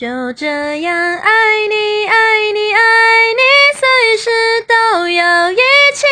[0.00, 0.46] 就这
[0.80, 1.30] 样爱
[1.68, 2.14] 你，爱
[2.54, 2.80] 你，爱
[3.36, 3.42] 你，
[3.78, 4.30] 随时
[4.66, 5.56] 都要一
[5.92, 6.06] 起。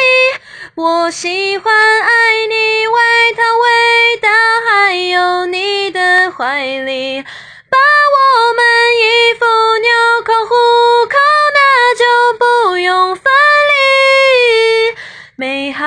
[0.75, 2.11] 我喜欢爱
[2.51, 3.01] 你，外
[3.35, 4.29] 套味道，
[4.69, 7.23] 还有你的怀里。
[7.71, 7.79] 把
[8.13, 8.63] 我们
[9.01, 9.47] 衣服
[9.79, 9.89] 纽
[10.23, 10.55] 扣虎
[11.09, 11.17] 口，
[11.55, 12.05] 那就
[12.39, 14.95] 不用分离。
[15.37, 15.87] 美好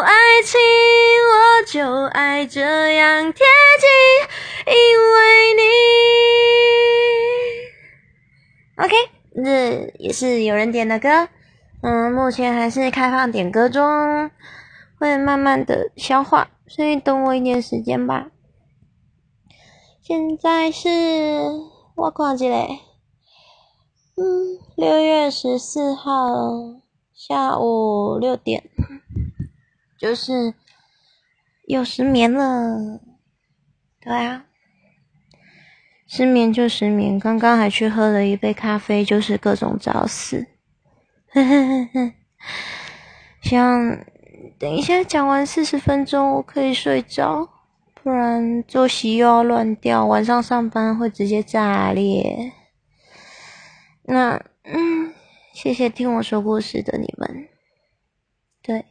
[0.00, 0.58] 爱情，
[1.30, 2.27] 我就爱
[10.08, 11.28] 也是有人点的歌，
[11.82, 14.30] 嗯，目前还是开放点歌中，
[14.98, 18.30] 会慢慢的消化，所以等我一点时间吧。
[20.00, 20.88] 现在是
[21.94, 22.46] 我看一下，
[24.16, 26.80] 嗯，六月十四号
[27.12, 28.64] 下午六点，
[29.98, 30.54] 就是
[31.66, 32.98] 又失眠了。
[34.00, 34.46] 对啊，
[36.08, 40.46] 失眠就失眠，刚刚还去喝了一杯咖啡，就是各种找死。
[41.28, 42.12] 呵呵呵呵，
[43.42, 43.98] 希望
[44.58, 47.50] 等一下讲完四十分钟，我可以睡着。
[48.02, 52.52] 不然作息又要乱掉，晚上上班会直接炸裂。
[54.04, 55.12] 那嗯，
[55.52, 57.48] 谢谢听我说故事的你们。
[58.62, 58.86] 对，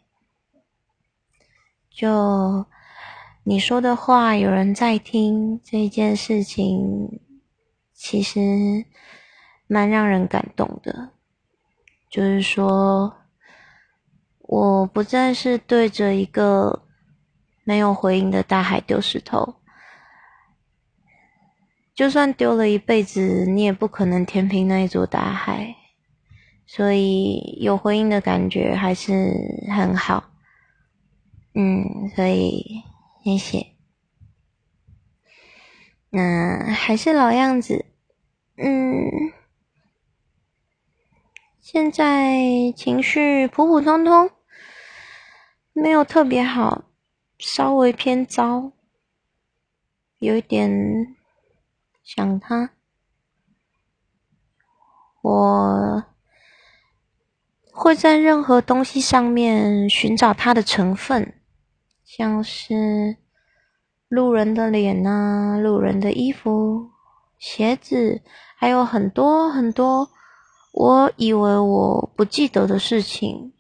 [1.90, 2.68] 就
[3.50, 7.22] 你说的话有人在听这件事情，
[7.94, 8.84] 其实
[9.67, 11.12] 蛮让人感动的。
[12.09, 13.16] 就是说，
[14.42, 16.84] 我不再是对着一个。
[17.64, 19.56] 没有回应的大海丢石头，
[21.94, 25.75] 就算丢了一辈子，你也不可能填平那一座大海。
[26.66, 29.34] 所以有回应的感觉还是
[29.75, 30.31] 很好。
[31.56, 32.81] 嗯，所以
[33.28, 33.73] 谢谢。
[36.11, 37.86] 那还是老样子，
[38.56, 39.34] 嗯，
[41.59, 44.31] 现在情绪普普通通，
[45.74, 46.85] 没有特别好。
[47.38, 48.72] 稍微偏糟，
[50.19, 51.18] 有一点
[52.02, 52.69] 想他。
[55.22, 56.06] 我
[57.73, 61.37] 会在任何东西上面寻找它的成分，
[62.17, 63.16] 像是
[64.07, 66.89] 路人的脸啊、路人的衣服、
[67.38, 68.23] 鞋子，
[68.55, 70.09] 还有很多很多
[70.72, 73.53] 我以为我不记得的事情，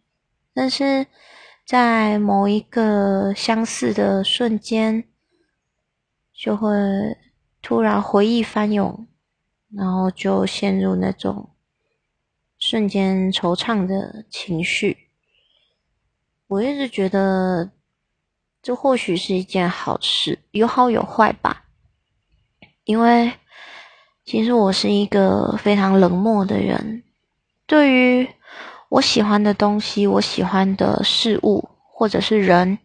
[0.53, 1.05] 但是。
[1.67, 5.03] 在某一个相似的瞬间，
[6.33, 6.71] 就会
[7.61, 9.05] 突然回忆翻涌，
[9.75, 11.49] 然后就陷入那种
[12.57, 15.09] 瞬间惆怅的情绪。
[16.47, 17.69] 我一直觉得，
[18.61, 21.65] 这或许是一件好事，有好有坏吧。
[22.83, 23.33] 因为
[24.25, 27.03] 其实我是一个非常冷漠的人，
[27.65, 28.29] 对于。
[28.89, 32.79] 我喜欢的东西，我喜欢的事物，或者是人，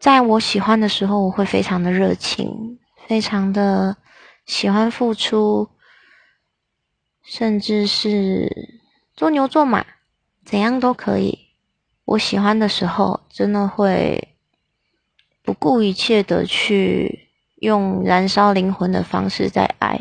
[0.00, 3.96] 在我喜欢的时候，我会非常的热情，非常的
[4.46, 5.68] 喜欢付出，
[7.22, 8.80] 甚至是
[9.14, 9.86] 做牛做马，
[10.44, 11.38] 怎样都可以。
[12.04, 14.33] 我喜欢的时候，真的会
[15.44, 20.00] 不顾一切的去用燃烧灵魂的方式在爱。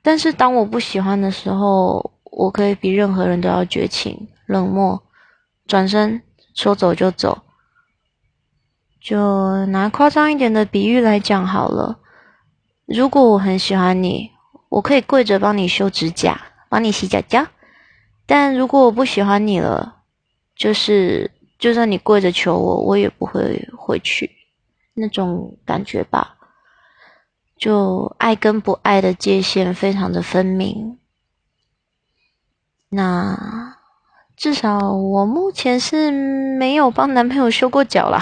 [0.00, 5.02] 但是当我不喜欢的时候，我可以比任何人都要绝情、冷漠，
[5.66, 6.22] 转身
[6.54, 7.42] 说走就走。
[9.00, 11.98] 就拿夸张一点的比喻来讲好了，
[12.86, 14.30] 如果我很喜欢你，
[14.68, 16.40] 我可以跪着帮你修指甲、
[16.70, 17.44] 帮你洗脚脚；
[18.24, 19.96] 但如果我不喜欢你了，
[20.56, 24.30] 就是就算你跪着求我，我也不会回去。
[24.94, 26.36] 那种感觉吧，
[27.56, 30.98] 就爱跟不爱的界限非常的分明。
[32.88, 33.76] 那
[34.36, 38.20] 至少我目前是没有帮男朋友修过脚啦，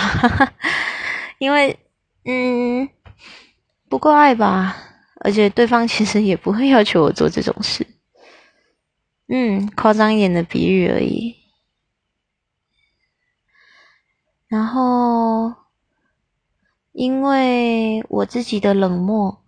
[1.39, 1.79] 因为
[2.25, 2.89] 嗯
[3.89, 4.77] 不够爱吧，
[5.21, 7.87] 而且对方其实也不会要求我做这种事，
[9.29, 11.37] 嗯，夸张一点的比喻而已。
[14.49, 15.55] 然后
[16.93, 19.43] 因为我自己的冷漠，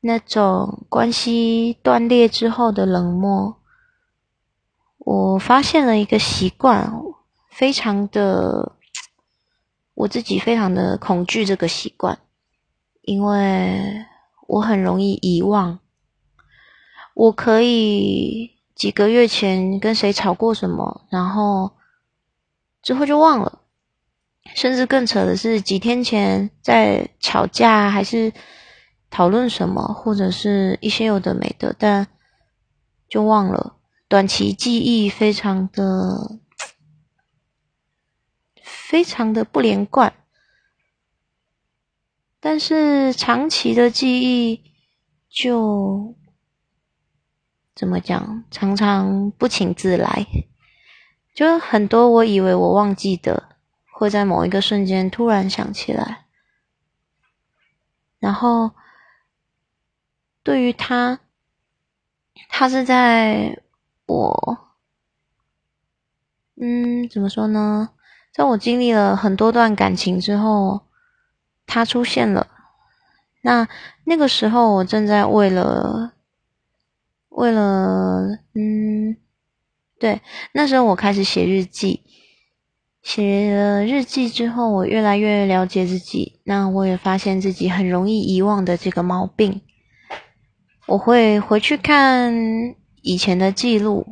[0.00, 3.56] 那种关系断裂之后的冷漠。
[4.98, 6.92] 我发现了一个习惯，
[7.50, 8.76] 非常的，
[9.94, 12.18] 我自己非常的恐惧这个习惯，
[13.00, 14.04] 因为
[14.46, 15.78] 我很容易遗忘。
[17.14, 21.72] 我可以几个月前跟谁吵过什么，然后
[22.82, 23.61] 之后就忘了。
[24.54, 28.32] 甚至更扯的是，几天前在吵架还是
[29.10, 32.06] 讨论什么，或者是一些有的没的，但
[33.08, 33.76] 就忘了。
[34.08, 36.38] 短期记忆非常的、
[38.62, 40.12] 非常的不连贯，
[42.38, 44.62] 但是长期的记忆
[45.30, 46.14] 就
[47.74, 48.44] 怎么讲？
[48.50, 50.26] 常常不请自来，
[51.34, 53.51] 就很多我以为我忘记的，
[54.02, 56.26] 会在某一个瞬间突然想起来，
[58.18, 58.72] 然后。
[60.44, 61.20] 对于他，
[62.48, 63.62] 他是在
[64.06, 64.58] 我，
[66.56, 67.90] 嗯，怎么说呢？
[68.32, 70.88] 在我经历了很多段感情之后，
[71.64, 72.48] 他出现了。
[73.42, 73.68] 那
[74.02, 76.14] 那个时候，我正在为了，
[77.28, 79.16] 为了，嗯，
[80.00, 80.20] 对，
[80.54, 82.02] 那时候我开始写日记。
[83.02, 86.40] 写了日记之后，我越来越了解自己。
[86.44, 89.60] 那我也发现自己很容易遗忘的这个毛病。
[90.86, 92.32] 我会回去看
[93.02, 94.06] 以前的记录，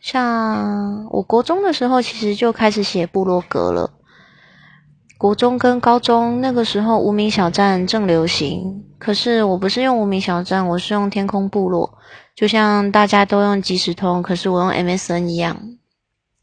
[0.00, 3.90] 像我国中的时候，其实就开始写部落格了。
[5.18, 11.98] 国中跟高中那个时候，无名小站正流行，可是我不是用无名小站，我是用天空部落，
[12.34, 15.71] 就像大家都用即时通，可是我用 MSN 一样，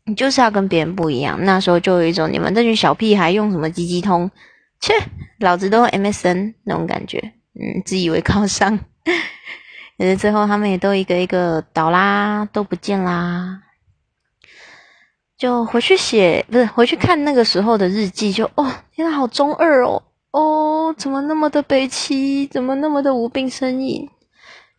[0.09, 1.37] 你就是要跟别人不一样。
[1.45, 4.29] 那时候就有一种你们这群小屁孩用什么鸡鸡通，
[4.81, 4.93] 切，
[5.39, 7.19] 老子都用 MSN 那种感觉，
[7.53, 8.77] 嗯，自以为高尚。
[9.97, 13.61] 可是最后，他们也都一个一个倒啦，都不见啦。
[15.37, 20.01] 就回去写，不是回去看那个时候的日记，就哦，天啊，好中二哦，
[20.31, 24.09] 哦，怎么那么的悲戚，怎么那么的无病呻吟？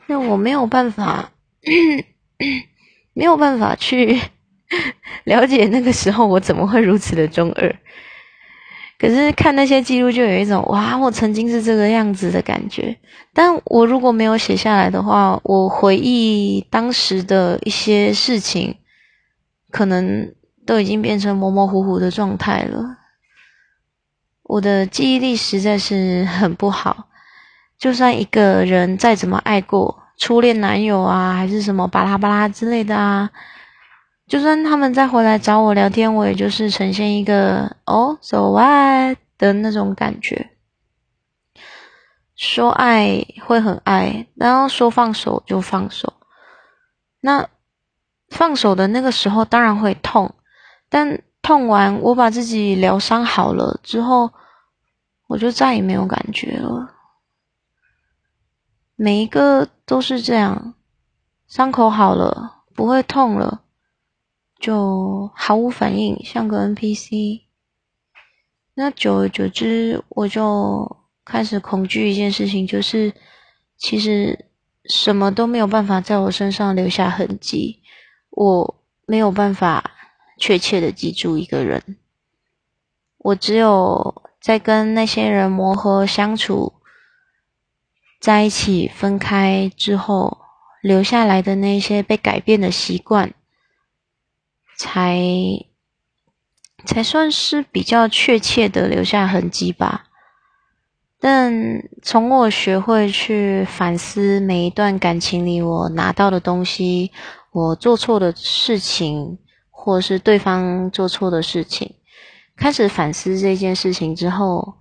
[0.07, 1.31] 那我没有办法，
[3.15, 4.21] 没有办法去
[5.25, 7.77] 了解那个时候我怎么会如此的中二。
[8.99, 12.95] 可是看那些记录，就有一种哇，我曾经是这个样子的感觉。
[13.33, 18.77] 但我如果没有写下来的话，我回忆当时的一些事情，
[19.71, 20.35] 可能
[20.67, 22.99] 都已经变成模模糊糊的状态了。
[24.43, 27.09] 我的记忆力实在是很不好。
[27.79, 33.31] 就算一个人再怎么爱过，初恋男友啊，还是什么巴拉巴拉之类的啊。
[34.31, 40.51] 就算他们再回来找我聊天，我也就是呈现一个哦，so what 的那种感觉。
[42.37, 46.13] 说爱会很爱，然后说放手就放手。
[47.23, 47.49] 那
[48.29, 50.33] 放手的那个时候当然会痛，
[50.89, 54.31] 但痛完我把自己疗伤好了之后，
[55.27, 56.95] 我就再也没有感觉了。
[58.95, 60.75] 每一个都是这样，
[61.49, 63.63] 伤口好了，不会痛了。
[64.61, 67.41] 就毫无反应，像个 NPC。
[68.75, 73.13] 那久而久之，我就开始恐惧一件事情，就是
[73.77, 74.47] 其实
[74.85, 77.83] 什么都没有办法在我身上留下痕迹，
[78.31, 79.93] 我没有办法
[80.39, 81.97] 确切的记住一个人。
[83.19, 86.75] 我只有在跟那些人磨合相处，
[88.21, 90.39] 在一起分开之后，
[90.83, 93.35] 留下来的那些被改变的习惯。
[94.83, 95.21] 才
[96.87, 100.07] 才算是比较确切的留下痕迹吧。
[101.21, 101.53] 但
[102.01, 107.13] 从我学会去反思每一段感情里我拿到的东西，
[107.53, 109.37] 我做错的事情，
[109.69, 111.97] 或是对方做错的事情，
[112.57, 114.77] 开始反思这件事情之后，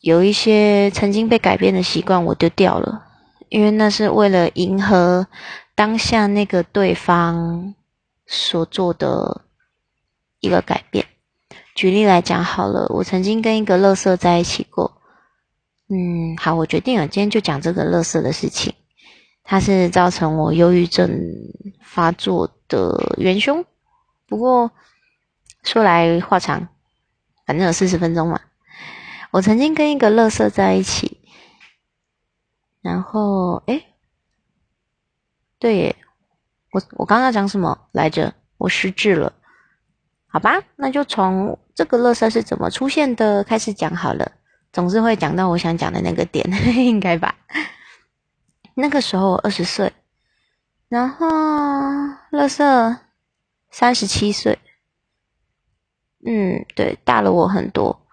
[0.00, 3.06] 有一些曾经被改变的习惯我丢掉了，
[3.48, 5.28] 因为那是为了迎合
[5.74, 7.74] 当下那个对方。
[8.26, 9.42] 所做的
[10.40, 11.06] 一个改变，
[11.74, 15.00] 举例来讲好了，我曾经跟一个乐色在一起过。
[15.88, 18.74] 嗯，好，我决定了，今天就讲这个乐色的事情。
[19.42, 21.10] 它是造成我忧郁症
[21.82, 23.64] 发作的元凶。
[24.26, 24.70] 不过
[25.62, 26.68] 说来话长，
[27.44, 28.40] 反正有四十分钟嘛。
[29.30, 31.20] 我曾经跟一个乐色在一起，
[32.80, 33.84] 然后，诶，
[35.58, 35.96] 对耶。
[36.74, 38.34] 我我刚刚讲什么来着？
[38.58, 39.32] 我失智了，
[40.26, 44.32] 好吧，那就从这个乐色是怎么出现的开始讲好了。
[44.72, 47.36] 总是会讲到我想讲的那个点， 应该吧？
[48.74, 49.92] 那个时候我二十岁，
[50.88, 51.28] 然后
[52.30, 52.96] 乐色
[53.70, 54.58] 三十七岁，
[56.26, 58.04] 嗯，对，大了我很多。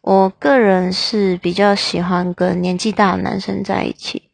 [0.00, 4.25] 我个人是比较喜欢跟年纪大的男生在一起。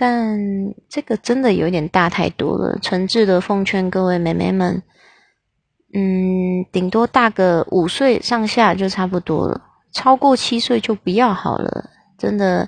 [0.00, 0.40] 但
[0.88, 4.82] 这个真的有点大太多了，诚挚的奉劝各位妹妹们，
[5.92, 9.60] 嗯，顶多大个五岁上下就差不多了，
[9.92, 11.90] 超过七岁就不要好了。
[12.16, 12.66] 真的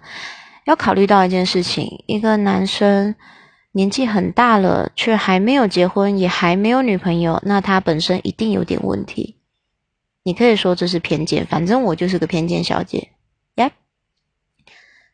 [0.67, 3.15] 要考虑到一件事情：一个男生
[3.73, 9.39] 年纪很大了，却还没有结婚，也还没有女朋友，那他本身一定有点问题。
[10.23, 13.09] 你可以说这是偏见，反正我就是个偏见小姐，
[13.55, 13.73] 耶。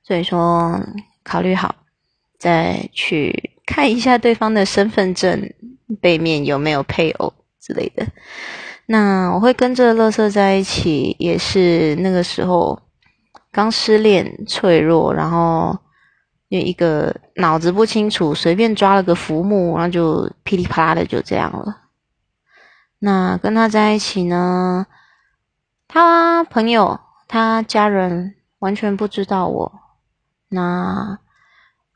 [0.03, 0.81] 所以说，
[1.23, 1.77] 考虑好
[2.39, 5.53] 再去看一下对方的身份证
[6.01, 8.07] 背面有没有配偶之类的。
[8.87, 12.81] 那我会跟着乐色在一起，也是那个时候
[13.53, 15.79] 刚失恋、脆弱，然后
[16.49, 21.83] 有一个脑子不清楚，随便抓了个浮木，然后就噼里啪啦的就这样了。
[23.01, 24.87] 那跟他在一起呢？
[25.87, 29.73] 他朋友、他家人完全不知道我。
[30.49, 31.19] 那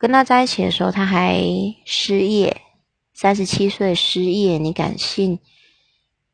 [0.02, 1.40] 跟他在一起的时候，他还
[1.84, 2.60] 失业，
[3.14, 5.38] 三十七岁失业，你敢信？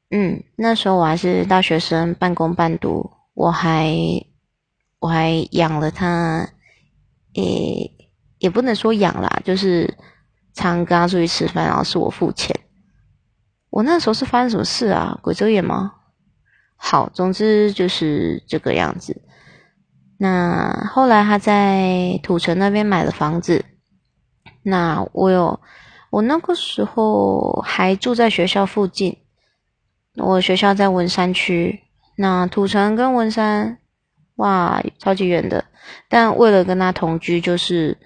[0.08, 3.94] 嗯，那时候我还是大学生，半工半读，我还
[5.00, 6.48] 我还养了他，
[7.34, 7.92] 也
[8.38, 9.98] 也不能说养啦，就是
[10.54, 12.58] 常跟他出去吃饭，然后是我付钱。
[13.68, 15.20] 我那时候是发生什么事啊？
[15.22, 15.92] 鬼遮眼吗？
[16.74, 19.20] 好，总之就是这个样子。
[20.18, 23.64] 那后来他在土城那边买了房子。
[24.62, 25.58] 那我有，
[26.10, 29.16] 我那个时候还住在学校附近。
[30.16, 31.80] 我学校在文山区。
[32.16, 33.78] 那土城跟文山，
[34.36, 35.64] 哇，超级远的。
[36.08, 37.96] 但为了跟他同居，就是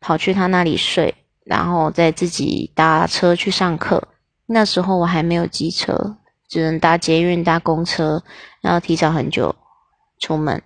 [0.00, 4.08] 跑去他那里睡，然后再自己搭车去上课。
[4.46, 6.16] 那时候我还没有机车。
[6.46, 8.22] 只能搭捷运、搭公车，
[8.60, 9.56] 然后提早很久
[10.20, 10.62] 出门。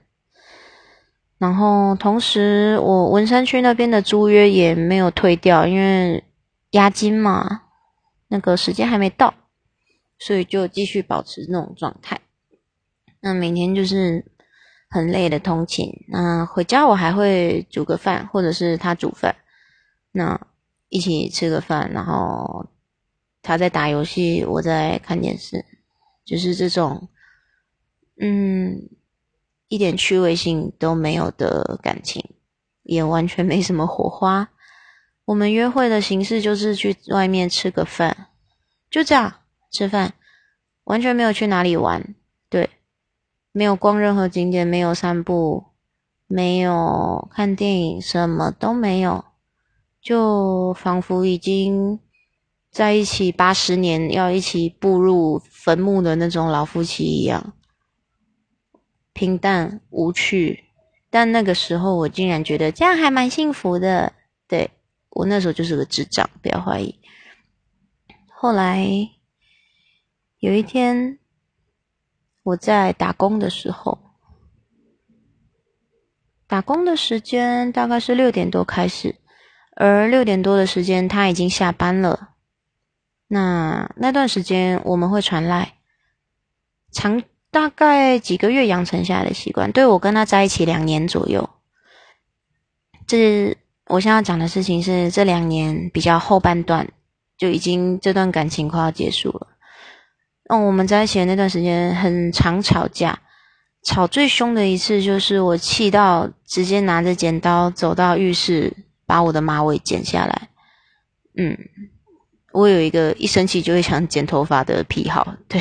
[1.39, 6.25] 然后同时，我文山区那边的租约也没有退掉，因为
[6.73, 7.63] 押金嘛，
[8.29, 9.33] 那个时间还没到，
[10.19, 12.21] 所以就继续保持那种状态。
[13.21, 14.25] 那每天就是
[14.91, 15.93] 很累的通勤。
[16.09, 19.35] 那回家我还会煮个饭，或者是他煮饭，
[20.13, 20.41] 那
[20.89, 22.67] 一起吃个饭，然后
[23.43, 25.65] 他在打游戏，我在看电视。
[26.25, 27.09] 就是这种，
[28.21, 28.89] 嗯，
[29.69, 32.25] 一点趣味性都没有的感情，
[32.83, 34.49] 也完全没什么火花。
[35.27, 38.29] 我们约会的形式就是去外面吃个饭，
[38.91, 39.35] 就这样
[39.71, 40.15] 吃饭，
[40.85, 42.15] 完全没有去哪里玩，
[42.49, 42.71] 对，
[43.53, 45.65] 没有逛任何景点，没有散步，
[46.27, 49.25] 没有看电影，什么都没有，
[50.01, 52.01] 就仿佛已经。
[52.71, 57.55] 在一起八十年，要一起步入坟墓的那种老夫妻一样，
[59.19, 60.65] 平淡无趣。
[61.11, 64.13] 但那个时候，我竟然觉得这样还蛮幸福的。
[64.47, 64.71] 对
[65.11, 67.01] 我那时候就是个智障，不要怀疑。
[68.29, 68.87] 后来
[70.39, 71.19] 有一天，
[72.45, 73.99] 我在打工的时候，
[76.47, 79.17] 打工的时间大概是六点多开始，
[79.75, 82.37] 而六点多的时间他已经下班了。
[83.27, 85.79] 那那段时间我们会传来，
[86.93, 87.23] 长
[87.59, 89.73] 大概几个月养成下来的习惯。
[89.73, 91.51] 对我跟他在一起两年左右，
[93.05, 96.89] 这我现在讲的事情是这两年比较后半段
[97.37, 99.49] 就已经这段感情快要结束了。
[100.49, 103.19] 那我们在一起的那段时间很常吵架，
[103.83, 108.73] 吵最凶的一次就是我气到直接拿着剪刀走到浴室
[109.05, 110.49] 把我的马尾剪下来，
[111.37, 111.59] 嗯。
[112.53, 115.61] 我有一个一生气就会想剪头发的癖好，对，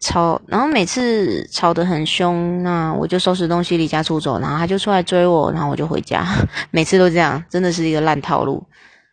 [0.00, 6.26] 吵，然后每次吵得很凶，那我就收拾东西离家出走，然后他就出来追我，然后我就回家，
[6.72, 8.66] 每次都这样，真的是一个烂套路。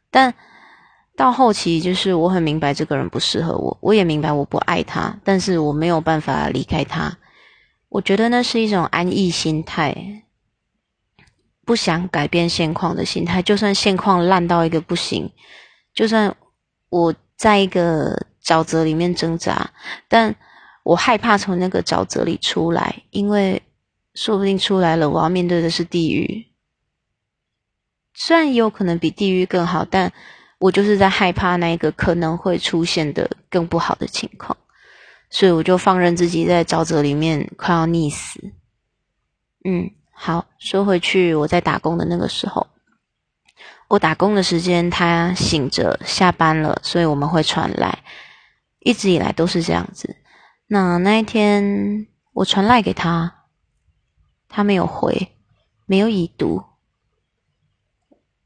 [0.10, 0.34] 但
[1.16, 7.18] 到后期，就是我很明白这个人不适合我，我也明白我不爱他，但是我没有办法离开他。
[7.90, 10.24] 我觉得那是一种安逸心态，
[11.66, 15.32] 不想改变现况的心态，就算现况烂到一个不行。
[15.94, 16.34] 就算
[16.90, 19.72] 我在一个沼泽里面挣扎，
[20.08, 20.36] 但
[20.88, 23.62] 我害怕从那个沼泽里出来，因为
[24.14, 26.48] 说不定出来了，我要面对的是地狱。
[28.14, 30.14] 虽然也有可能比地狱更好，但
[30.60, 34.56] 我就是在害怕那一个可能会出现的更不好的情况，
[35.30, 38.40] 所以我就放任自己在沼泽里面快要溺死。
[39.66, 42.66] 嗯，好，说回去，我在打工的那个时候。
[43.90, 48.00] 我打工的时间，他醒着下班了，所以我们会传来，
[48.80, 50.16] 一直以来都是这样子。
[50.68, 53.46] 那那一天我传赖给他，
[54.50, 55.36] 他没有回，
[55.86, 56.64] 没有已读，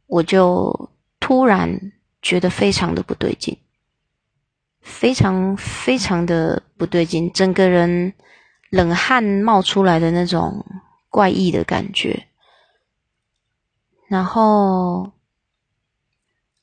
[0.06, 3.58] 我就突然觉得非常的不对劲，
[4.82, 8.13] 非常非常的不对劲，整个人
[8.70, 10.63] 冷汗冒出来的那种
[11.10, 12.28] 怪异的感觉。
[14.08, 15.12] 然后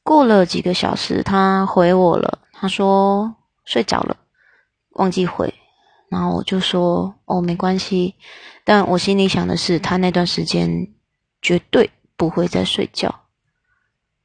[0.05, 3.35] 过了几个小时，他回我了，他说
[3.65, 4.17] 睡着了，
[4.99, 5.53] 忘记回。
[6.09, 8.15] 然后我就说哦，没关系。
[8.65, 10.89] 但我心里想的是，他那段时间
[11.43, 13.09] 绝对不会再睡觉。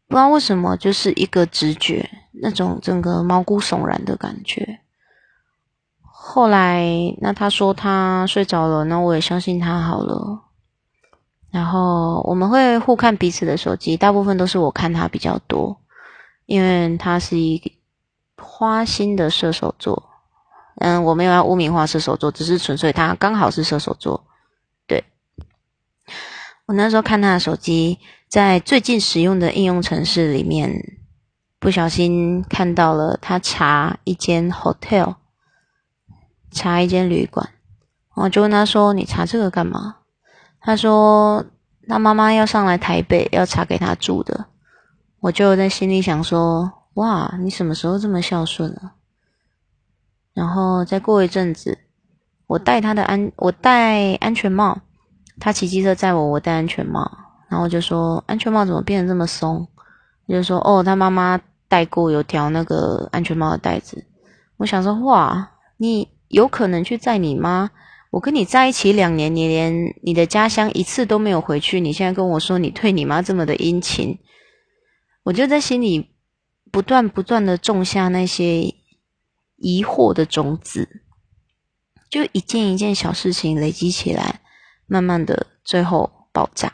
[0.07, 2.09] 不知道为什么，就是一个直觉，
[2.41, 4.79] 那种整个毛骨悚然的感觉。
[6.01, 6.85] 后来，
[7.19, 10.43] 那他说他睡着了，那我也相信他好了。
[11.51, 15.77] 然后我们会互看彼此的手机，大部分都是我看他比较多，
[16.45, 17.71] 因为他是一个
[18.37, 20.11] 花心的射手座。
[20.75, 24.25] 嗯，我没有要污名化射手座，只是纯粹他刚好是射手座。
[24.87, 25.03] 对，
[26.65, 27.99] 我那时候看他的手机。
[28.27, 30.73] 在最近使用的应用程式里面，
[31.59, 35.17] 不小心看到了他查一间 hotel，
[36.49, 37.47] 查一间旅馆，
[38.15, 39.97] 我就问他说：“你查这个干嘛？”
[40.59, 41.45] 他说
[41.87, 44.47] ：“他妈妈要上来台北，要查给他住的。”
[45.21, 48.93] 我就在心里想说：“哇，你什么时候这么孝顺了？”
[50.33, 51.77] 然后再过一阵子，
[52.47, 54.81] 我戴他的安，我戴安全帽，
[55.39, 57.19] 他骑机车载我，我戴安全帽。
[57.49, 59.67] 然后就说安全帽怎么变得这么松？
[60.27, 64.05] 就说哦，他妈妈戴过有条那个安全帽的带子。
[64.57, 67.69] 我想说哇，你有可能去载你妈？
[68.09, 74.17] 我跟你在一起两年，你连你的家乡一次都没有回去，你现在跟我说你对你妈这么的殷勤，
[75.23, 76.09] 我就在心里
[76.71, 78.73] 不断不断的种下那些
[79.63, 81.01] 疑惑的种子，
[82.09, 84.41] 就一件一件小事情累积起来，
[84.85, 86.73] 慢慢的最后爆炸。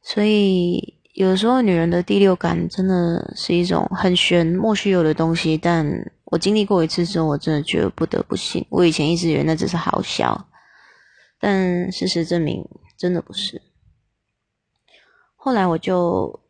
[0.00, 5.58] 所以，有时候女人的第六感真的是一种很玄、莫须有的东西。
[5.58, 5.86] 但
[6.24, 8.66] 我经历过一次之后，我真的觉得不得不信。
[8.70, 10.48] 我以前一直以为那只是好笑，
[11.38, 13.60] 但事实证明真的不是。
[15.36, 16.40] 后来我就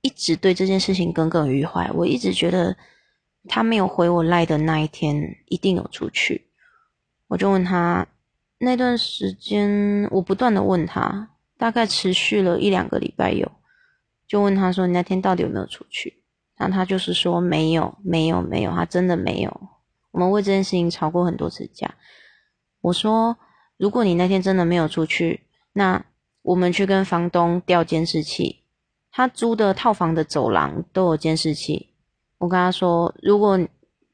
[0.00, 1.88] 一直对这件事情耿耿于怀。
[1.94, 2.76] 我一直觉得
[3.48, 6.46] 他没有回我赖的那一天一定有出去。
[7.28, 8.06] 我就问他
[8.58, 11.30] 那段时间，我不断的问他。
[11.56, 13.52] 大概持续了一两个礼拜有，
[14.26, 16.22] 就问他说：“你那天到底有没有出去？”
[16.56, 19.60] 然后他就是说：“没有，没有，没有，他真的没有。”
[20.10, 21.94] 我们为这件事情吵过很多次架。
[22.80, 23.36] 我说
[23.76, 25.42] ：“如果你那天真的没有出去，
[25.74, 26.02] 那
[26.40, 28.62] 我们去跟房东调监视器。
[29.12, 31.89] 他租的套房的走廊都有监视器。
[32.40, 33.56] 我跟他说：如果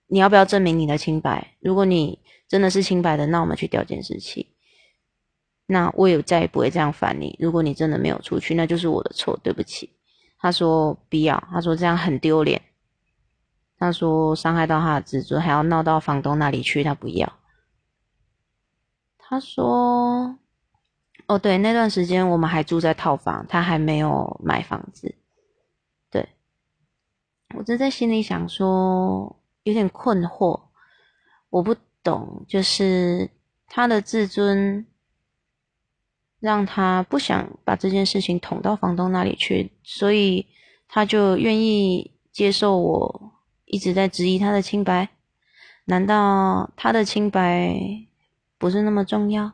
[0.09, 1.55] 你要不要证明你的清白？
[1.61, 4.53] 如果你真的是清白的，那我们去调监视器。”
[5.69, 7.37] 那我也再也不会这样烦你。
[7.41, 9.91] 如果你真的没有出去，那就是我的错，对不起。
[10.39, 12.61] 他说不要，他说这样很丢脸。
[13.79, 17.33] 他说伤害到他的自尊，还要闹到房东那里去，他不要。
[19.19, 20.39] 他说，
[21.27, 25.17] 哦对，那段时间我们还住在套房，他还没有买房子。
[27.54, 30.61] 我就在心里想说，有点困惑，
[31.50, 33.30] 我不懂，就是
[33.66, 34.87] 他的自尊。
[36.38, 40.46] 让他不想把这件事情捅到房东那里去，所以
[40.87, 43.32] 他就愿意接受我
[43.64, 45.09] 一直在质疑他的清白。
[45.87, 47.74] 难道他的清白
[48.59, 49.50] 不是那么重要？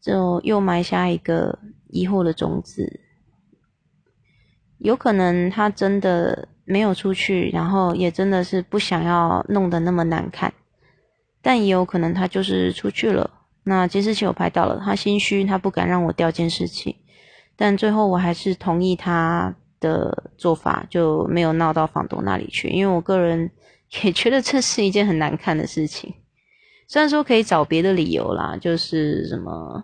[0.00, 3.00] 就又埋下一个疑惑的种子。
[4.78, 10.52] 有可能他真的没有出去，然后也真的是不想要弄得那么难看，
[11.42, 13.30] 但也有可能他就是出去了。
[13.64, 16.96] 那监视器我拍到了，他心虚，他不敢让我调监视器，
[17.56, 23.50] 但最后我还是同意他的做法，就没有闹到房东那里去，因为我个人
[24.04, 26.12] 也觉得这是一件很难看的事情。
[26.86, 29.82] 虽然说可以找别的理由啦，就是什么，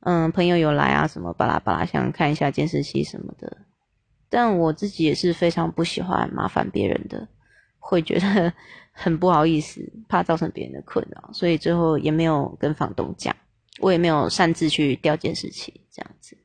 [0.00, 3.56] 嗯，朋友有来啊，什么巴拉巴拉，想看一下监视器什么的，
[4.34, 7.28] 但我自己也是非常不喜欢麻烦别人的，
[7.78, 8.52] 会觉得。
[8.96, 13.34] 很不好意思，怕造成别人的困扰，所以最后也没有跟房东讲，
[13.80, 16.38] 我也没有擅自去调监视器这样子。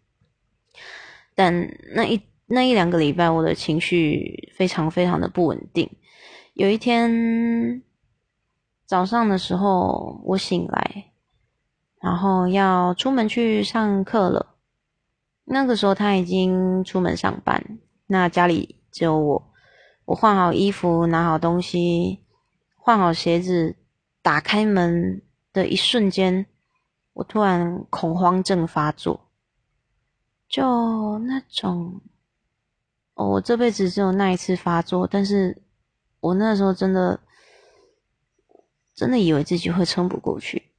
[1.36, 1.54] 但
[1.94, 5.88] 那一那一两个礼拜，我的情绪非常非常的不稳定。
[6.56, 7.84] 有一天
[8.88, 11.12] 早上的时候，我醒来，
[12.02, 14.56] 然后要出门去上课了。
[15.52, 19.52] 那个时候他已经出门上班，那家里只有我。
[20.06, 22.24] 我换好衣服，拿好东西。
[22.76, 23.76] 换好鞋子，
[24.24, 25.22] 打开门
[25.54, 26.48] 的一瞬间，
[27.14, 29.30] 我突然恐慌症发作，
[30.48, 32.02] 就那种，
[33.14, 35.62] 哦，我这辈子只有那一次发作，但是
[36.20, 37.20] 我那时候真的，
[38.96, 40.72] 真的以为自己会撑不过去，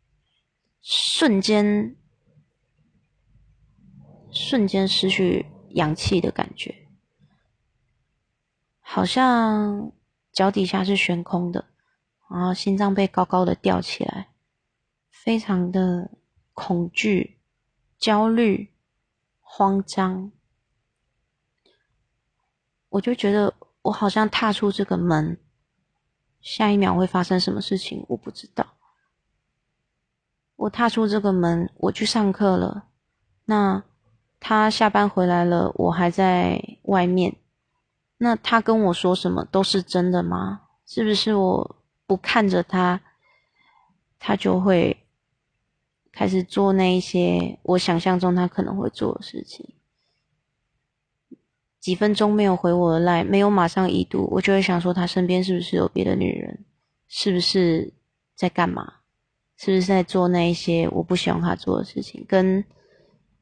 [0.80, 1.94] 瞬间
[4.32, 6.74] 瞬间失去氧气的感觉，
[8.80, 9.92] 好像
[10.32, 11.66] 脚底下是悬空的，
[12.30, 14.28] 然后心脏被高高的吊起来，
[15.10, 16.10] 非常的
[16.52, 17.38] 恐惧、
[17.98, 18.72] 焦虑、
[19.40, 20.32] 慌张。
[22.90, 25.38] 我就觉得我好像踏出这个门，
[26.40, 28.74] 下一秒会发生什么事情，我不知道。
[30.56, 32.88] 我踏出这个门，我去上课了。
[33.44, 33.82] 那
[34.40, 37.36] 他下班回来了，我还在外面。
[38.16, 40.62] 那他跟我说什么都是真的吗？
[40.86, 41.76] 是不是我
[42.06, 43.00] 不看着他，
[44.18, 45.04] 他就会
[46.10, 49.68] 开始做那一些我想象中他可能会做的事情？
[51.78, 56.64] 几分钟没有回我的赖，没有马上移读，我就会想说他身边是不是有别的女人？
[57.08, 57.92] 是不是
[58.34, 58.94] 在干嘛？
[59.56, 62.24] 是不是在做那一些我不希望他做的事情？
[62.28, 62.62] 跟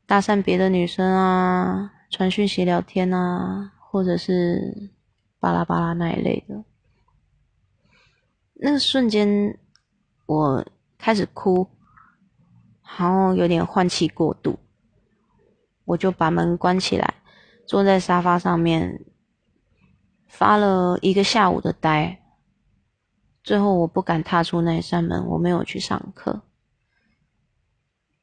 [0.08, 4.90] 搭讪别的女生啊，传讯息聊天啊，或者是
[5.38, 6.64] 巴拉巴拉那一类的。
[8.54, 9.58] 那个瞬间，
[10.24, 10.64] 我
[10.96, 11.68] 开始哭，
[12.82, 14.58] 然后有点换气过度，
[15.84, 17.16] 我就把门关起来，
[17.66, 19.04] 坐在沙发上面，
[20.26, 22.18] 发了一个下午的呆。
[23.42, 26.40] 最后，我不敢踏出那扇门，我没有去上课。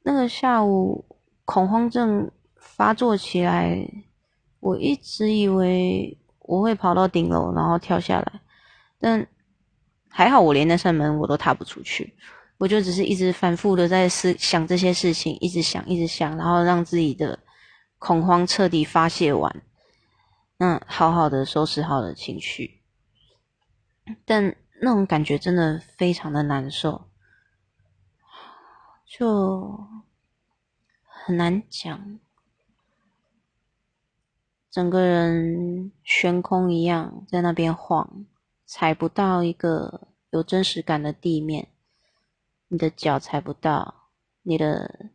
[0.01, 1.05] 那个下午。
[1.45, 3.87] 恐慌症发作起来，
[4.59, 8.41] 我一直以为我会跑到顶楼，然后跳下来，
[8.99, 9.25] 但
[10.09, 12.15] 还好我连那扇门我都踏不出去，
[12.57, 17.37] 我就只是一直反复的在思想这些事情，一直想，一直想，然后让自己的
[17.99, 19.63] 恐慌彻底发泄完，
[20.57, 22.81] 嗯，好好的收拾好了情绪，
[24.25, 27.05] 但那种感觉真的非常的难受，
[29.05, 29.94] 就。
[31.27, 32.19] 很难讲，
[34.69, 38.27] 整个人悬空一样在那边晃，
[38.67, 41.69] 踩不到一个有真实感的地面，
[42.67, 44.09] 你的脚踩不到，
[44.43, 45.09] 你的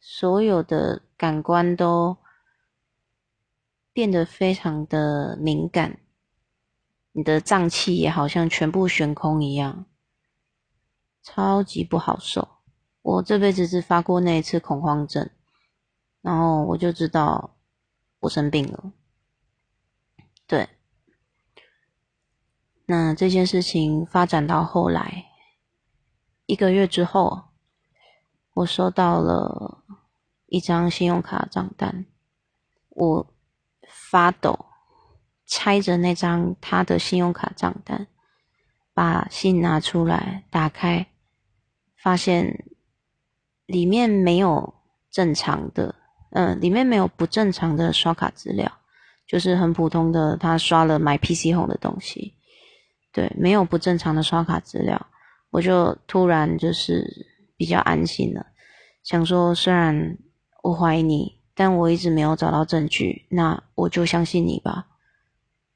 [0.00, 2.16] 所有的感官都
[3.92, 5.98] 变得非常的敏感，
[7.12, 9.84] 你的脏器也好像全部悬空一样，
[11.22, 12.48] 超级不好受。
[13.02, 15.28] 我这辈子只发过那一次恐慌症。
[16.22, 17.56] 然后我就知道
[18.20, 18.92] 我生病了，
[20.46, 20.68] 对。
[22.86, 25.26] 那这件事情发展到后来
[26.46, 27.44] 一个月之后，
[28.54, 29.82] 我收到了
[30.46, 32.06] 一张信用卡账单，
[32.90, 33.34] 我
[33.88, 34.66] 发抖，
[35.44, 38.06] 拆着那张他的信用卡账单，
[38.94, 41.08] 把信拿出来打开，
[41.96, 42.64] 发现
[43.66, 44.74] 里面没有
[45.10, 46.01] 正常的。
[46.34, 48.70] 嗯，里面没有不正常的刷卡资料，
[49.26, 52.34] 就是很普通的，他刷了买 PC Home 的东西，
[53.12, 55.06] 对，没有不正常的刷卡资料，
[55.50, 58.46] 我就突然就是比较安心了，
[59.02, 60.16] 想说虽然
[60.62, 64.86] 我怀疑你，但我一直没有找到证据，那我就相信你吧，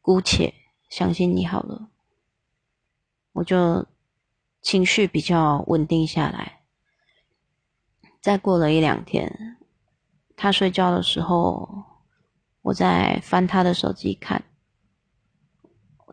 [0.00, 0.54] 姑且
[0.88, 1.88] 相信你好了，
[3.32, 3.84] 我就
[4.62, 6.60] 情绪比较稳定下来，
[8.22, 9.55] 再过了一两天。
[10.36, 11.82] 他睡觉的时候，
[12.60, 14.44] 我在翻他的手机看，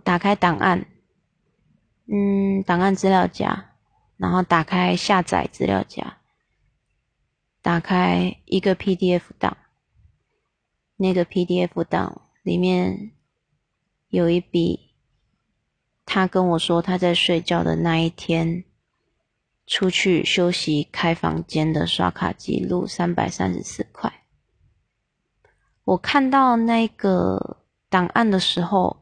[0.04, 0.88] 打开档案，
[2.08, 3.72] 嗯，档案资料夹，
[4.16, 6.20] 然后打开下载资料夹，
[7.62, 9.58] 打开一个 PDF 档，
[10.96, 13.12] 那个 PDF 档里面
[14.08, 14.96] 有一笔，
[16.06, 18.64] 他跟我说他在睡觉的那一天。
[19.66, 24.12] 出去休息开房间的刷卡记录三百三十四块。
[25.86, 27.58] 我看到那个
[27.90, 28.98] 档案的时候，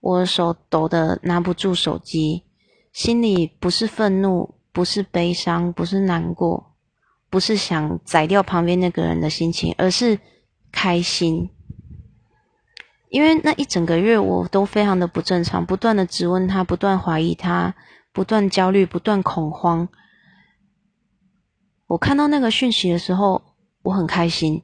[0.00, 2.44] 我手抖的拿不住手机，
[2.92, 6.74] 心里不是愤怒，不是悲伤，不是难过，
[7.30, 10.18] 不是想宰掉旁边那个人的心情，而是
[10.72, 11.50] 开心。
[13.08, 17.74] 因为那一整个月我都非常的不正常，不断的质问他，不断怀疑他。
[18.16, 19.86] 不断焦虑，不断恐慌。
[21.88, 23.42] 我看到那个讯息的时候，
[23.82, 24.62] 我很开心，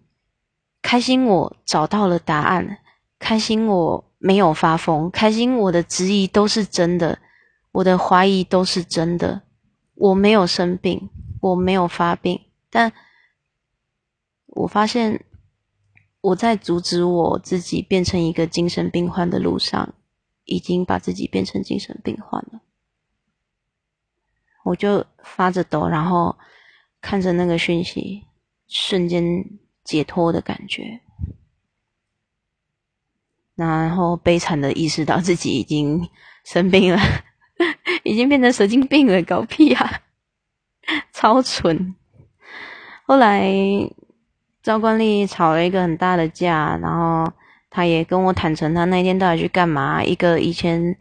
[0.81, 2.79] 开心我找到了答案，
[3.19, 7.19] 开心我没有发疯，开心我的质疑都是真的，
[7.73, 9.43] 我的怀疑都是真的。
[9.97, 11.11] 我没有生病，
[11.43, 12.91] 我没有发病，但
[14.47, 15.27] 我发现
[16.23, 19.93] 我在阻止我自己变成一个精神病患的路上，
[20.47, 22.62] 已经把自己变成精神病患了。
[24.64, 26.37] 我就发着抖，然后
[27.01, 28.25] 看着那个讯息，
[28.68, 29.44] 瞬间
[29.85, 31.01] 解脱的感觉。
[33.55, 36.09] 然后悲惨的意识到自己已经
[36.44, 37.01] 生病了，
[38.03, 40.01] 已经变成神经病了，搞屁啊！
[41.12, 41.94] 超蠢。
[43.07, 43.53] 后来
[44.62, 47.31] 赵冠丽吵了一个很大的架，然后
[47.68, 50.03] 他也跟我坦诚，他那天到底去干嘛？
[50.03, 50.96] 一个以前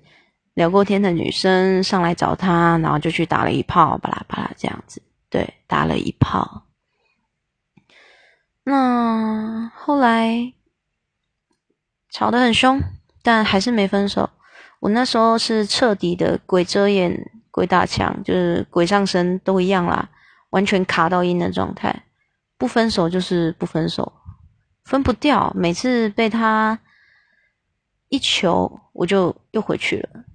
[0.54, 5.02] 聊过天的女生上来找他，然后就去打了一炮，巴拉巴拉这样子。
[5.30, 6.64] 对，打了一炮。
[8.64, 10.54] 那后来。
[12.14, 12.78] 吵得很凶，
[13.24, 14.30] 但还是没分手。
[14.82, 20.10] 我那时候是彻底的鬼遮眼、鬼打墙，就是鬼上身都一样啦，
[20.50, 22.04] 完全卡到阴的状态。
[22.58, 24.12] 不分手就是不分手，
[24.84, 25.54] 分不掉。
[25.56, 26.78] 每次被他
[28.10, 30.26] 一求，我就又回去了。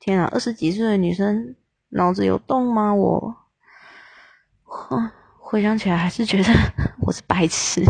[0.00, 1.54] 天啊，二十几岁的女生
[1.90, 2.94] 脑子有洞吗？
[2.94, 3.36] 我，
[5.36, 6.48] 回想起来还是觉得
[7.02, 7.84] 我是白痴，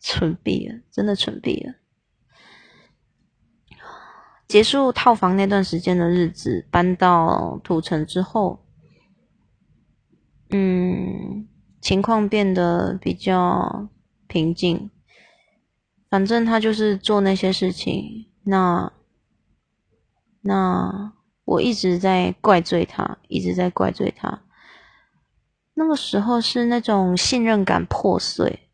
[0.00, 1.74] 蠢毙了，真的蠢毙了。
[4.48, 8.66] 结束套房那段时间的日子，搬到土城之后，
[10.50, 11.46] 嗯，
[11.80, 13.88] 情况变得比较
[14.26, 14.90] 平静。
[16.10, 18.92] 反正他就是做那些事情，那
[20.46, 21.14] 那
[21.46, 24.42] 我一直在怪罪他，一直在怪罪他。
[25.72, 28.68] 那个时候是那种信任感破碎，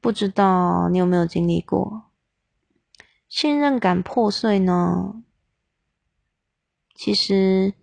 [0.00, 2.10] 不知道你有没有经历过？
[3.28, 5.22] 信任感破碎呢，
[6.94, 7.74] 其实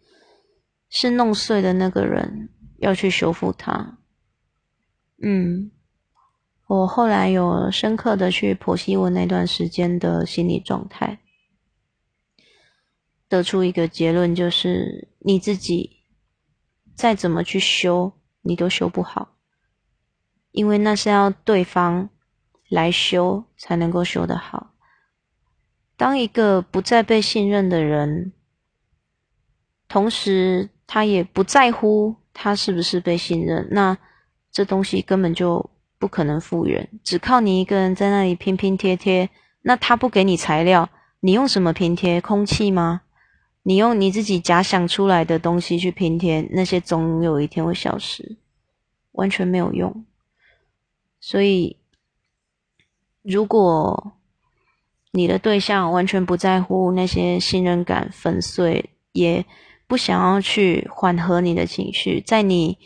[0.90, 2.50] 是弄碎的那个人
[2.80, 3.98] 要去修复它。
[5.24, 5.72] 嗯，
[6.68, 11.20] 我后来有深刻的去剖析我那段时间的心理状态，
[13.28, 16.04] 得出一个结论，就是你自己
[16.96, 19.36] 再怎么去修，你都修不好，
[20.52, 22.10] 因为那是要对方
[22.70, 24.74] 来修才能够修得好。
[25.98, 28.34] 当一个不再被信任的人，
[29.88, 33.98] 同时他也不在乎他是不是被信任，那
[34.52, 36.88] 这东西根本就不可能复原。
[37.04, 39.30] 只靠你一个人在那里拼拼贴贴，
[39.62, 40.90] 那他不给你材料，
[41.22, 42.20] 你用什么拼贴？
[42.20, 43.04] 空气吗？
[43.68, 48.38] 你用你自己假想出来的东西去拼贴，那些总有一天会消失，
[49.14, 50.06] 完全没有用。
[51.20, 51.76] 所以，
[53.24, 54.14] 如果
[55.14, 59.44] 你的对象完全不在乎那些信任感粉碎，也
[59.88, 62.78] 不想要去缓和你的情绪，在你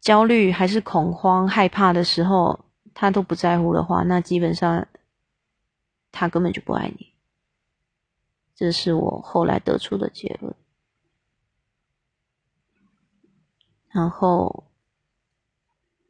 [0.00, 4.86] 焦虑还是恐慌、害怕的时候，他都不在乎的话，那基本上
[6.12, 7.09] 他根本就不爱你。
[8.60, 10.54] 这是我后来得出的结论。
[13.88, 14.70] 然后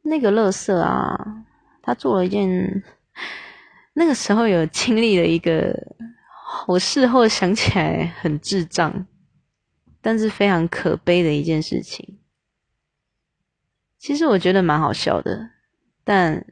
[0.01, 1.45] 那个乐色啊，
[1.81, 2.83] 他做了一件。
[3.93, 5.95] 那个时候有经历了一个，
[6.67, 9.05] 我事后想起来很智障，
[10.01, 12.19] 但是非常可悲的一件事情。
[13.97, 15.51] 其实我觉得蛮好笑的，
[16.03, 16.45] 但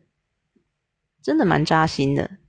[1.21, 2.39] 真的蛮扎心的。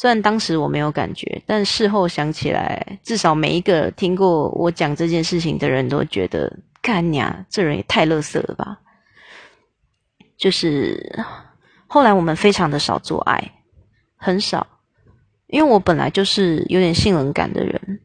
[0.00, 8.80] 虽然当时我没有感觉，但事后想起来，至少每一个听过我讲这件事情的人都觉得，干娘这人也太乐色了吧。
[10.38, 11.22] 就是
[11.86, 13.52] 后来我们非常的少做爱。
[14.16, 14.66] 很少，
[15.48, 18.00] 因为我本来就是有点性冷感的人，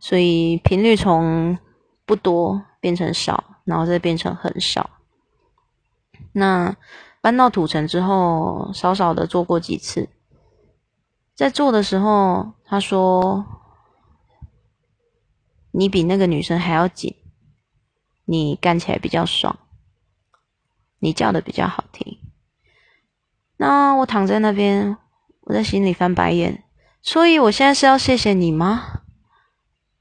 [0.00, 1.58] 所以频率从
[2.06, 4.88] 不多变成少，然后再变成很少。
[6.32, 6.74] 那
[7.26, 10.08] 搬到土城之后，少少的做过几次，
[11.34, 13.44] 在做的时候，他说
[15.74, 17.16] ：“你比那个女生还要紧，
[18.26, 19.58] 你干起来比较爽，
[21.00, 22.16] 你叫的比较好听。”
[23.58, 24.96] 那我躺在那边，
[25.40, 26.62] 我在心里翻白眼，
[27.02, 29.00] 所以我现在是要谢谢你吗？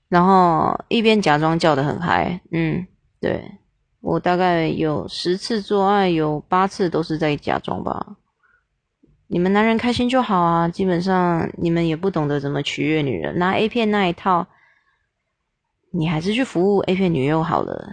[0.09, 2.85] 然后一边假装叫的很嗨，嗯，
[3.19, 3.57] 对
[4.05, 8.17] 我大概有十次做爱，有八次都是在假装吧。
[9.25, 14.45] 你们男人开心就好啊，基本上你们也不懂得怎么取悦女人，拿 A 片那一套，
[15.89, 17.83] 你还是去服务 A 片女优好了，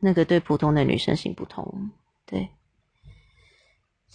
[0.00, 1.90] 那个对普通的女生行不通，
[2.26, 2.50] 对。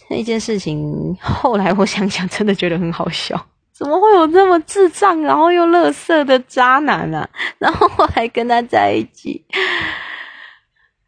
[0.08, 3.46] 那件事情，后来我想想，真的觉得很好笑。
[3.72, 7.28] 怎么会有这么智障，然后又乐色的渣男呢？
[7.58, 9.44] 然后我还跟他在一起。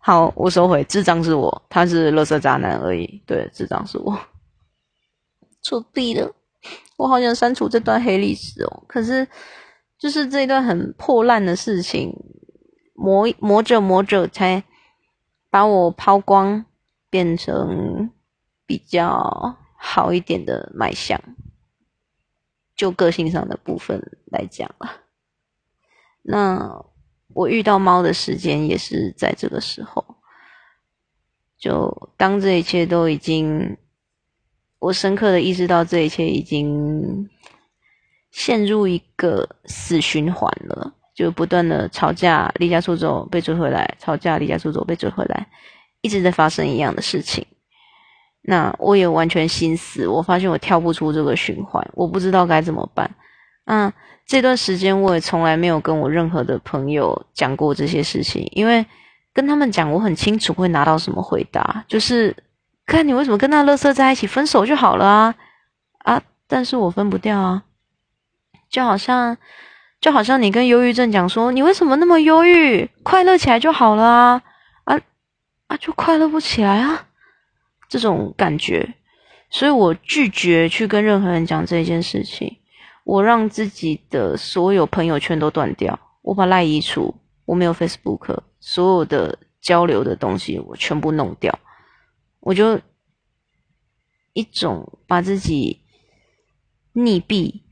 [0.01, 3.23] 好，我收回，智障是我，他是乐色渣男而已。
[3.27, 4.19] 对，智障是我，
[5.63, 6.35] 作弊了。
[6.97, 8.83] 我好想删除这段黑历史哦。
[8.89, 9.29] 可是，
[9.99, 12.13] 就是这一段很破烂的事情，
[12.95, 14.65] 磨磨着磨着，才
[15.51, 16.65] 把我抛光，
[17.09, 18.11] 变成。
[18.67, 21.21] 比较好一点的卖相，
[22.77, 24.89] 就个性上的部分来讲了。
[26.23, 26.85] 那
[27.33, 30.05] 我遇到猫的时间也是在这个时候，
[31.59, 33.77] 就当这一切都已经，
[34.79, 37.29] 我深刻的意识到这一切已经
[38.33, 45.47] 陷入一个死循环了，就不断的吵架、离家出走、被追回来，吵架、离家出走、被追回来，
[46.01, 47.47] 一直在发生一样的事情。
[48.43, 53.15] 那我也完全心死，我发现我跳不出这个循环，我不知道该怎么办。
[53.67, 53.93] 嗯。
[54.27, 58.87] 这段时间我也从来没有跟我任何的朋友讲过这些事情，因为
[59.33, 62.37] 跟他们讲，我很清楚会拿到什么回答，就是
[62.87, 65.35] 看你为什么跟那乐色在一起，分手就好了啊
[66.05, 66.23] 啊！
[66.47, 67.63] 但是我分不掉啊，
[68.69, 69.37] 就好像
[70.01, 74.43] 就好像你跟忧郁症讲说，你为什么那么忧郁，快乐起来就好了啊
[74.85, 75.01] 啊
[75.67, 77.07] 啊，就快乐不起来啊，
[77.89, 78.95] 这种感觉，
[79.51, 82.59] 所以我拒绝去跟任何人讲这件事情。
[83.11, 87.13] 我让自己的所有朋友圈都断掉，我把赖移除，
[87.45, 91.59] 我没有 Facebook，所有的交流的东西我全部弄掉，
[92.39, 92.81] 我就
[94.33, 95.81] 一种把自己
[96.95, 97.63] 溺毙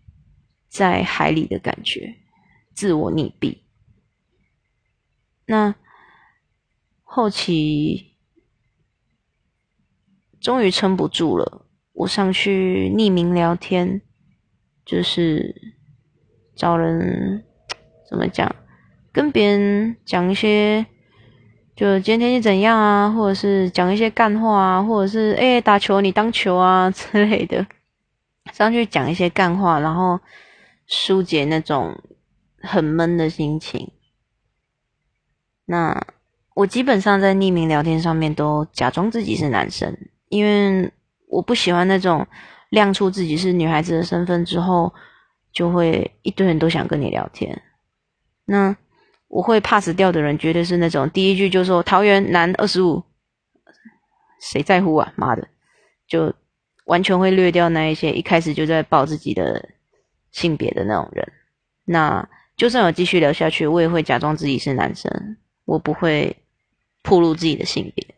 [0.69, 2.17] 在海里的感觉，
[2.75, 3.59] 自我溺毙。
[5.47, 5.73] 那
[7.05, 8.17] 后期
[10.41, 14.03] 终于撑不住了，我上去匿名聊天。
[14.89, 15.55] 就是
[16.57, 17.45] 找人
[18.09, 18.57] 怎么讲，
[19.13, 20.87] 跟别人讲一些，
[21.77, 27.67] 就今天天气怎样啊，或者是讲一些干话啊，或者是哎打球你当球啊 之类的，
[28.51, 30.19] 上去讲一些干话，然后
[30.87, 31.95] 疏解那种
[32.63, 33.93] 很闷的心情。
[35.67, 36.03] 那
[36.55, 39.95] 我基本上在匿名聊天上面都假装自己是男生，
[40.31, 40.91] 因为
[41.27, 42.27] 我不喜欢那种。
[42.71, 44.93] 亮出自己是女孩子的身份之后，
[45.53, 47.63] 就会一堆人都想跟你聊天。
[48.45, 48.77] 那
[49.29, 53.03] 我会 pass 掉的人，绝对是那种第一句就说“桃园男二十五”，
[54.41, 55.13] 谁在乎啊？
[55.17, 55.49] 妈的，
[56.07, 56.35] 就
[56.87, 59.69] 完全会略掉那一些一开始就在报自己的
[60.31, 61.33] 性别的那种人。
[61.85, 62.27] 那
[62.57, 66.37] 就算我继续聊下去，我也会假装自己是男生，我不会
[67.03, 68.15] 暴露自己的性别。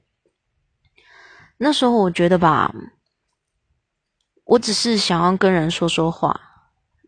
[1.59, 2.75] 那时候我觉得吧。
[4.51, 6.41] 我只是想要跟人说说话，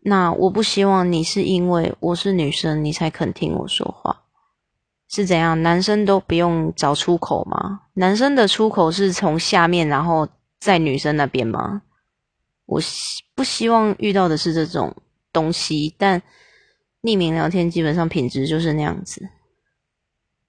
[0.03, 4.21] 那我不希望你是因为我是女生你才肯听我说话，
[5.09, 5.61] 是怎样？
[5.61, 7.81] 男生都不用找出口吗？
[7.95, 10.25] 男生的出口是从下面，然后
[10.61, 11.81] 在女生那边吗？
[12.65, 12.79] 我
[13.35, 14.95] 不希望遇到的是这种
[15.33, 16.21] 东西，但
[17.01, 19.21] 匿名聊天基本上品质就是那样子。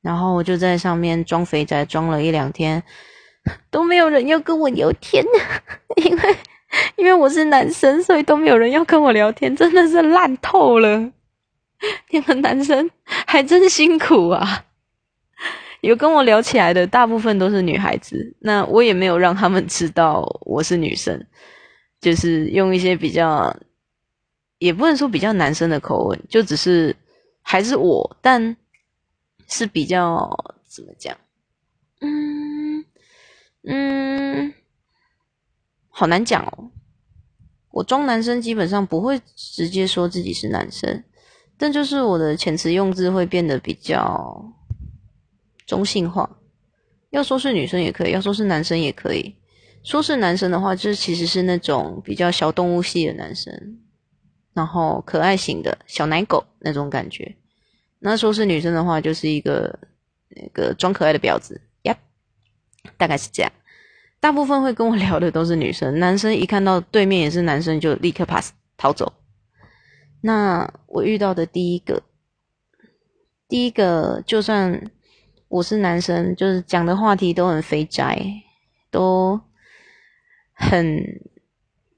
[0.01, 2.81] 然后我就在上面装肥宅，装了一两天，
[3.69, 5.25] 都没有人要跟我聊天，
[6.05, 6.37] 因为。
[6.97, 11.11] 因为我是男生，所以都没有人要跟我聊天， 真的是烂透了。
[12.11, 14.65] 你们男生还真辛苦啊！
[15.83, 21.27] 有跟我聊起来的大部分都是女孩子，那我也没有让他们知道我是女生，
[22.01, 23.55] 就是用一些比较，
[24.59, 26.97] 也不能说比较男生的口吻，就只是
[27.43, 28.57] 还是我，但
[29.47, 30.31] 是比较
[30.67, 31.15] 怎么讲？
[32.01, 32.85] 嗯
[33.65, 34.55] 嗯。
[35.97, 36.73] 好难讲哦，
[37.71, 41.05] 我装男生基本上不会直接说自己是男生，
[41.57, 44.53] 但就是我的遣词用字会变得比较
[45.67, 46.29] 中性化。
[47.11, 49.37] 要说是女生也可以，要说是男生也可以。
[49.85, 53.79] 说是男生的话，就是其实是那种比较小动物系的男生，
[54.53, 57.37] 然后可爱型的小奶狗那种感觉。
[58.01, 59.79] 那说是女生的话，就是一个
[60.31, 61.97] 那个装可爱的婊子呀，
[62.97, 63.53] 大概是这样。
[64.25, 69.13] 大部分会跟我聊的都是女生，男生一看到对面也是男生，就立刻 pass 逃走。
[70.23, 72.03] 那我遇到的第一个，
[73.47, 74.91] 第一个就算
[75.49, 78.19] 我是男生，就是讲的话题都很肥宅，
[78.91, 79.39] 都
[80.55, 81.05] 很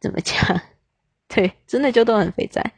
[0.00, 0.60] 怎么讲？
[1.32, 2.72] 对，真的就都很肥宅。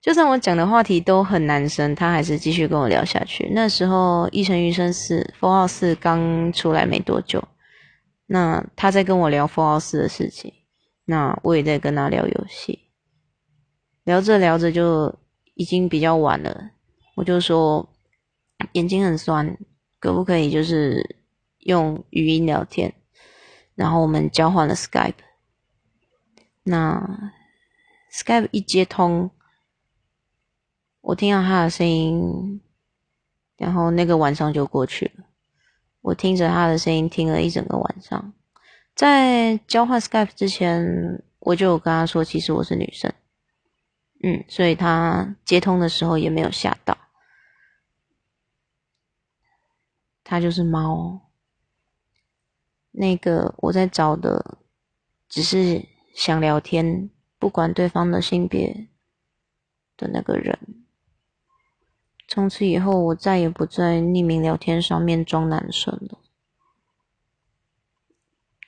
[0.00, 3.48] 就算我讲的话题都很男生，他还是继续跟我聊下去。
[3.54, 7.40] 那时候《一城余生四》《封号四》刚出来没多久。
[8.26, 10.52] 那他在跟我聊福奥斯的事情，
[11.04, 12.88] 那我也在跟他聊游戏，
[14.04, 15.14] 聊着聊着就
[15.54, 16.70] 已经比较晚了，
[17.16, 17.88] 我就说
[18.72, 19.58] 眼睛很酸，
[19.98, 21.16] 可不可以就是
[21.58, 22.94] 用语音聊天？
[23.74, 25.14] 然后我们交换了 Skype，
[26.62, 27.32] 那
[28.12, 29.30] Skype 一接通，
[31.00, 32.60] 我听到他的声音，
[33.56, 35.24] 然后那个晚上就过去了。
[36.02, 38.32] 我听着他的声音，听了一整个晚上。
[38.94, 43.12] 在交换 Skype 之前，我就有跟他说，其实我是女生。
[44.22, 46.96] 嗯，所以他接通的时候也没有吓到。
[50.22, 51.30] 他就是猫。
[52.90, 54.58] 那个我在找的，
[55.28, 55.82] 只是
[56.14, 58.88] 想聊天，不管对方的性别
[59.96, 60.81] 的那个人。
[62.34, 66.18] 从此以后，我再也不在匿名聊天上面装男生了，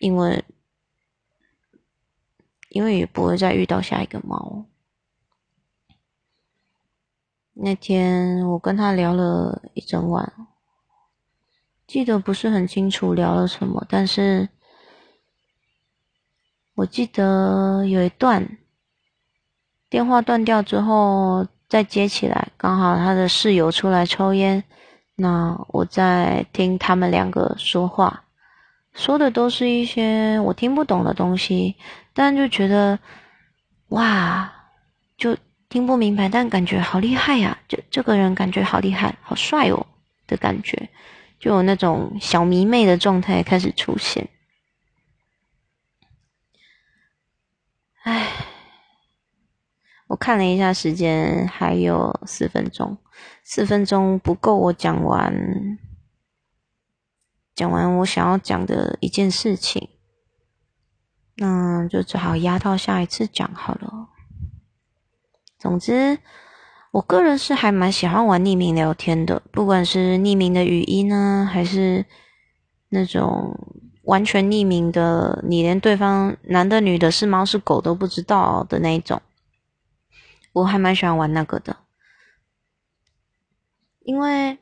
[0.00, 0.44] 因为，
[2.68, 4.66] 因为也不会再遇到下一个猫。
[7.54, 10.30] 那天我跟他聊了一整晚，
[11.86, 14.50] 记得不是很清楚聊了什么，但是
[16.74, 18.58] 我记得有一段
[19.88, 21.46] 电话断掉之后。
[21.74, 24.62] 再接起来，刚好他的室友出来抽烟，
[25.16, 28.22] 那我在听他们两个说话，
[28.92, 31.74] 说的都是一些我听不懂的东西，
[32.12, 32.96] 但就觉得
[33.88, 34.52] 哇，
[35.16, 35.36] 就
[35.68, 37.58] 听不明白，但感觉好厉害呀！
[37.66, 39.84] 就这个人感觉好厉害，好帅哦
[40.28, 40.88] 的感觉，
[41.40, 44.28] 就有那种小迷妹的状态开始出现，
[50.06, 52.98] 我看了一下时间，还有四分钟，
[53.42, 55.34] 四分钟不够我讲完，
[57.54, 59.88] 讲完我想要讲的一件事情，
[61.36, 64.08] 那就只好压到下一次讲好了。
[65.58, 66.18] 总之，
[66.92, 72.04] 我个人是还蛮喜欢玩匿名聊天的，不管是匿名的语音呢，还是
[72.90, 73.58] 那种
[74.02, 79.22] 完全匿名的，你连对方男的、女的、是猫是狗都不知道的那种。
[80.54, 81.76] 我还蛮喜欢玩那个的，
[84.04, 84.56] 因为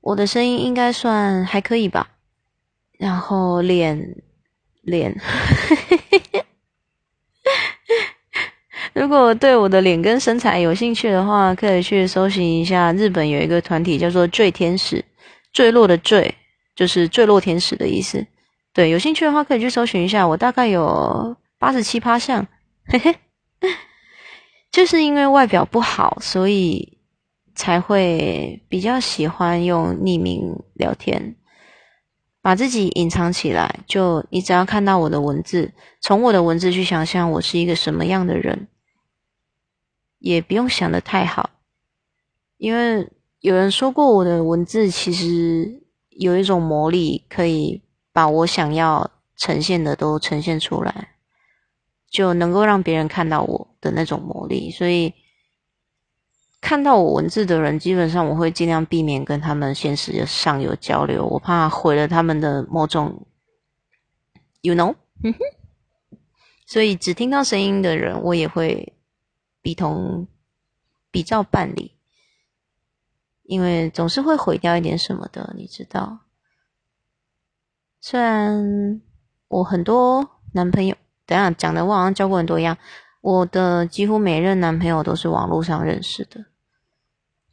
[0.00, 2.10] 我的声音应该算还可以吧。
[2.98, 4.16] 然后脸
[4.80, 5.14] 脸，
[8.94, 15.04] 如果对我的脸跟身材有兴趣的话，可以去搜寻一下日本有一个团体叫做“坠天使”，
[15.52, 16.34] 坠落的坠
[16.74, 18.26] 就是坠落天使的意思。
[18.72, 20.26] 对，有兴趣的话可以去搜寻一下。
[20.26, 22.46] 我大概有八十七趴像，
[22.86, 23.14] 嘿嘿。
[24.74, 26.98] 就是因为外表不好，所以
[27.54, 31.36] 才会比较喜欢用匿名聊天，
[32.42, 33.84] 把自己隐藏起来。
[33.86, 38.66] 就你只要看到我的文字，从我的文字去想象我是一个什么样的人，
[40.18, 41.50] 也不用想的太好，
[42.56, 43.08] 因为
[43.38, 47.80] 有人说过我的文字其实有一种魔力，可以
[48.12, 51.13] 把我想要呈现的都呈现出来。
[52.14, 55.12] 就能够让别人看到我的那种魔力，所以
[56.60, 63.26] 看到我文字的人，基本上我会尽量避免跟他们现实上有交流，我怕毁了他们的某种
[64.60, 64.94] ，you know，
[66.66, 68.92] 所以只听到声音的人，我也会
[69.60, 70.28] 比同
[71.10, 71.96] 比照办理，
[73.42, 76.20] 因为总是会毁掉一点什么的，你知道。
[78.00, 79.02] 虽然
[79.48, 80.96] 我很多男朋友。
[81.26, 82.76] 等下讲的我好像交过很多一样，
[83.22, 86.44] 我的几乎每任男朋友都是网络上认识的，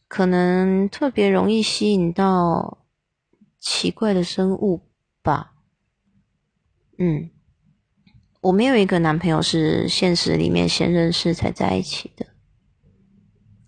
[0.10, 2.80] 可能特别容易吸引到
[3.58, 4.82] 奇怪的生物
[5.24, 5.54] 吧。
[7.00, 7.30] 嗯，
[8.42, 12.26] 我没有一个男朋友是现实里面先认识才在一起的，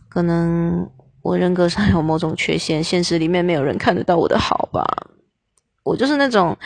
[0.10, 0.92] 可能
[1.22, 4.86] 我人格上有某种缺陷，现实里面没有人看得到我的好吧。
[5.84, 6.58] 我就是那种。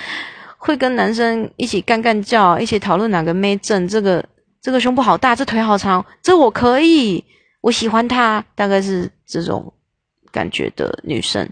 [0.57, 4.27] 会跟男生一起干干叫，一起讨论哪个妹正，这个
[4.59, 7.23] 这个胸部好大，这腿好长，这我可以，
[7.61, 9.71] 我喜欢他，大概是这种
[10.31, 11.47] 感觉的女生。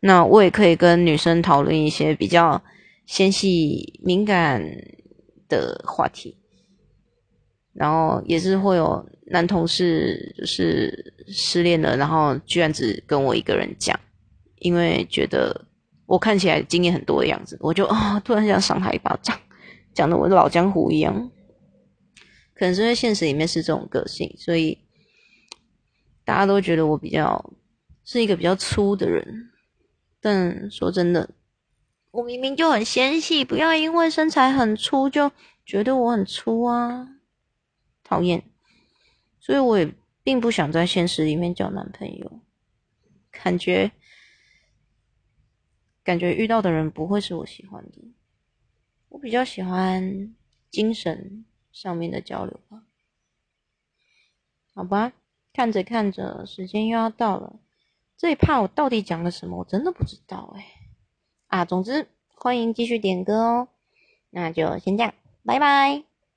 [0.00, 2.62] 那我也可以跟女生讨论一些比较
[3.06, 4.62] 纤细敏感
[5.48, 6.36] 的话题，
[7.72, 13.98] 然后也是会有男同事就是失恋了，然后居然只跟我一个人讲，
[14.58, 15.66] 因为觉得。
[16.12, 19.34] 我看起来经验很多的样子，我就啊，突然想赏他一巴掌，
[19.94, 21.30] 讲的我老江湖一样。
[22.52, 24.78] 可能是因为现实里面是这种个性，所以
[26.22, 27.54] 大家都觉得我比较
[28.04, 29.50] 是一个比较粗的人。
[30.20, 31.30] 但说真的，
[32.10, 35.32] 我明明就很纤细，不要因为身材很粗就
[35.64, 37.08] 觉得我很粗啊，
[38.04, 38.44] 讨厌。
[39.40, 39.90] 所以我也
[40.22, 42.40] 并不想在现实里面交男朋友，
[43.30, 43.92] 感觉。
[46.04, 47.98] 感觉遇到的人不会是我喜欢的，
[49.08, 50.34] 我比较喜欢
[50.70, 52.82] 精神上面的交流吧。
[54.74, 55.12] 好吧，
[55.52, 57.60] 看着看着，时间又要到了，
[58.16, 59.58] 最怕我到底讲了什么？
[59.58, 60.66] 我真的不知道哎。
[61.48, 63.68] 啊，总之欢迎继续点歌哦。
[64.30, 66.11] 那就先这样，拜拜。